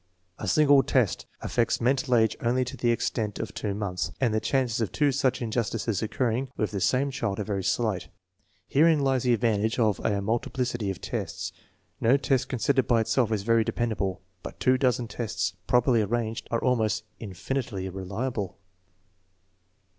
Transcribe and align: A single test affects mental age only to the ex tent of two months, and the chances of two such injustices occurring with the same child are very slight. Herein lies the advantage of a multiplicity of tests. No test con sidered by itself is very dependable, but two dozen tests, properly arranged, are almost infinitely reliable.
A 0.39 0.47
single 0.47 0.81
test 0.81 1.27
affects 1.41 1.79
mental 1.79 2.15
age 2.15 2.35
only 2.41 2.65
to 2.65 2.75
the 2.75 2.91
ex 2.91 3.07
tent 3.11 3.37
of 3.39 3.53
two 3.53 3.75
months, 3.75 4.11
and 4.19 4.33
the 4.33 4.39
chances 4.39 4.81
of 4.81 4.91
two 4.91 5.11
such 5.11 5.43
injustices 5.43 6.01
occurring 6.01 6.49
with 6.57 6.71
the 6.71 6.81
same 6.81 7.11
child 7.11 7.39
are 7.39 7.43
very 7.43 7.63
slight. 7.63 8.07
Herein 8.67 9.01
lies 9.01 9.21
the 9.21 9.33
advantage 9.33 9.77
of 9.77 9.99
a 9.99 10.19
multiplicity 10.19 10.89
of 10.89 11.01
tests. 11.01 11.51
No 11.99 12.17
test 12.17 12.49
con 12.49 12.57
sidered 12.57 12.87
by 12.87 13.01
itself 13.01 13.31
is 13.31 13.43
very 13.43 13.63
dependable, 13.63 14.23
but 14.41 14.59
two 14.59 14.75
dozen 14.75 15.07
tests, 15.07 15.53
properly 15.67 16.01
arranged, 16.01 16.47
are 16.49 16.63
almost 16.63 17.03
infinitely 17.19 17.87
reliable. 17.87 18.57